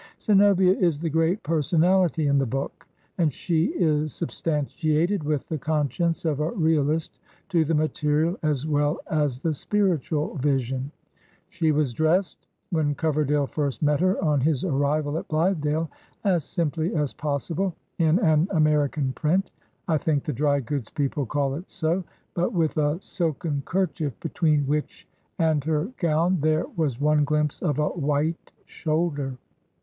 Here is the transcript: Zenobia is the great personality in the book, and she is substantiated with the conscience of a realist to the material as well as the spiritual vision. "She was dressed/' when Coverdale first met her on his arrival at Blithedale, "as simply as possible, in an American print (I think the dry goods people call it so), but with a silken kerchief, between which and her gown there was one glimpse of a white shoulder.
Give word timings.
Zenobia 0.19 0.73
is 0.73 0.97
the 0.97 1.11
great 1.11 1.43
personality 1.43 2.25
in 2.25 2.39
the 2.39 2.45
book, 2.47 2.87
and 3.19 3.31
she 3.31 3.65
is 3.77 4.15
substantiated 4.15 5.23
with 5.23 5.47
the 5.47 5.59
conscience 5.59 6.25
of 6.25 6.39
a 6.39 6.49
realist 6.53 7.19
to 7.49 7.63
the 7.63 7.75
material 7.75 8.35
as 8.41 8.65
well 8.65 8.97
as 9.11 9.37
the 9.37 9.53
spiritual 9.53 10.37
vision. 10.37 10.91
"She 11.49 11.71
was 11.71 11.93
dressed/' 11.93 12.47
when 12.71 12.95
Coverdale 12.95 13.45
first 13.45 13.83
met 13.83 13.99
her 13.99 14.19
on 14.25 14.41
his 14.41 14.63
arrival 14.65 15.19
at 15.19 15.27
Blithedale, 15.27 15.87
"as 16.23 16.43
simply 16.45 16.95
as 16.95 17.13
possible, 17.13 17.75
in 17.99 18.17
an 18.21 18.47
American 18.49 19.13
print 19.13 19.51
(I 19.87 19.99
think 19.99 20.23
the 20.23 20.33
dry 20.33 20.61
goods 20.61 20.89
people 20.89 21.27
call 21.27 21.53
it 21.53 21.69
so), 21.69 22.03
but 22.33 22.53
with 22.53 22.75
a 22.77 22.99
silken 23.03 23.61
kerchief, 23.65 24.19
between 24.19 24.65
which 24.65 25.07
and 25.37 25.63
her 25.65 25.91
gown 25.99 26.39
there 26.41 26.65
was 26.75 26.99
one 26.99 27.23
glimpse 27.23 27.61
of 27.61 27.77
a 27.77 27.89
white 27.89 28.51
shoulder. 28.65 29.37